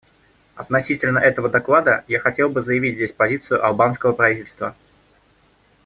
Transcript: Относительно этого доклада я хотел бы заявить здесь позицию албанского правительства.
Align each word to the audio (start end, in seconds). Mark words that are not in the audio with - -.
Относительно 0.55 1.19
этого 1.19 1.47
доклада 1.47 2.03
я 2.07 2.19
хотел 2.19 2.49
бы 2.49 2.63
заявить 2.63 2.95
здесь 2.95 3.11
позицию 3.11 3.63
албанского 3.63 4.13
правительства. 4.13 4.75